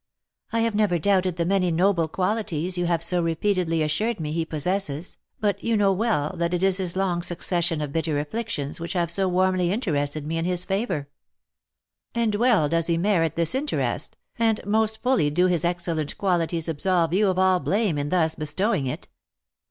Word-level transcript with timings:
"I 0.51 0.61
have 0.61 0.73
never 0.73 0.97
doubted 0.97 1.35
the 1.35 1.45
many 1.45 1.69
noble 1.69 2.07
qualities 2.07 2.75
you 2.75 2.87
have 2.87 3.03
so 3.03 3.21
repeatedly 3.21 3.83
assured 3.83 4.19
me 4.19 4.31
he 4.31 4.45
possesses, 4.45 5.17
but 5.39 5.63
you 5.63 5.77
know 5.77 5.93
well 5.93 6.33
that 6.37 6.55
it 6.55 6.63
is 6.63 6.77
his 6.77 6.95
long 6.95 7.21
succession 7.21 7.81
of 7.81 7.93
bitter 7.93 8.17
afflictions 8.19 8.79
which 8.79 8.93
have 8.93 9.11
so 9.11 9.27
warmly 9.29 9.71
interested 9.71 10.25
me 10.25 10.39
in 10.39 10.45
his 10.45 10.65
favour." 10.65 11.07
"And 12.15 12.33
well 12.33 12.67
does 12.67 12.87
he 12.87 12.97
merit 12.97 13.35
this 13.35 13.53
interest, 13.53 14.17
and 14.39 14.59
most 14.65 15.03
fully 15.03 15.29
do 15.29 15.45
his 15.45 15.63
excellent 15.63 16.17
qualities 16.17 16.67
absolve 16.67 17.13
you 17.13 17.27
of 17.29 17.37
all 17.37 17.59
blame 17.59 17.99
in 17.99 18.09
thus 18.09 18.33
bestowing 18.33 18.87
it. 18.87 19.07